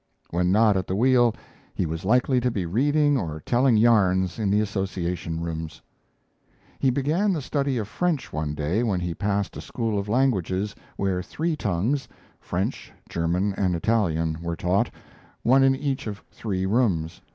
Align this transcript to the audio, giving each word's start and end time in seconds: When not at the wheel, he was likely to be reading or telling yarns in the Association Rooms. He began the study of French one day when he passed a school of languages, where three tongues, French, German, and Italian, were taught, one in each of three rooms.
When 0.31 0.51
not 0.51 0.75
at 0.77 0.87
the 0.87 0.95
wheel, 0.95 1.35
he 1.75 1.85
was 1.85 2.03
likely 2.03 2.39
to 2.39 2.49
be 2.49 2.65
reading 2.65 3.19
or 3.19 3.39
telling 3.41 3.77
yarns 3.77 4.39
in 4.39 4.49
the 4.49 4.59
Association 4.59 5.39
Rooms. 5.41 5.79
He 6.79 6.89
began 6.89 7.33
the 7.33 7.39
study 7.43 7.77
of 7.77 7.87
French 7.87 8.33
one 8.33 8.55
day 8.55 8.81
when 8.81 8.99
he 8.99 9.13
passed 9.13 9.55
a 9.57 9.61
school 9.61 9.99
of 9.99 10.09
languages, 10.09 10.73
where 10.97 11.21
three 11.21 11.55
tongues, 11.55 12.07
French, 12.39 12.91
German, 13.09 13.53
and 13.53 13.75
Italian, 13.75 14.41
were 14.41 14.55
taught, 14.55 14.89
one 15.43 15.61
in 15.61 15.75
each 15.75 16.07
of 16.07 16.23
three 16.31 16.65
rooms. 16.65 17.21